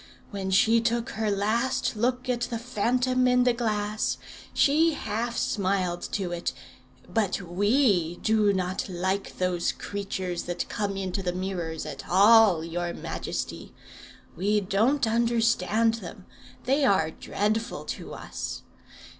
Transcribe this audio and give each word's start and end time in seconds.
When 0.31 0.49
she 0.49 0.81
took 0.81 1.11
her 1.11 1.29
last 1.29 1.95
look 1.95 2.27
at 2.27 2.41
the 2.41 2.57
phantom 2.57 3.27
in 3.27 3.43
the 3.43 3.53
glass, 3.53 4.17
she 4.51 4.95
half 4.95 5.37
smiled 5.37 6.01
to 6.13 6.31
it. 6.31 6.53
But 7.07 7.39
we 7.43 8.15
do 8.23 8.51
not 8.51 8.89
like 8.89 9.37
those 9.37 9.71
creatures 9.71 10.45
that 10.45 10.67
come 10.67 10.97
into 10.97 11.21
the 11.21 11.33
mirrors 11.33 11.85
at 11.85 12.09
all, 12.09 12.63
your 12.65 12.95
majesty. 12.95 13.75
We 14.35 14.59
don't 14.59 15.05
understand 15.05 15.93
them. 15.93 16.25
They 16.63 16.83
are 16.83 17.11
dreadful 17.11 17.85
to 17.85 18.15
us. 18.15 18.63